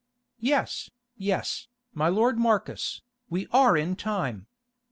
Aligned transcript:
"Yes, 0.39 0.89
yes, 1.15 1.67
my 1.93 2.07
lord 2.09 2.39
Marcus, 2.39 3.03
we 3.29 3.45
are 3.51 3.77
in 3.77 3.95
time. 3.95 4.47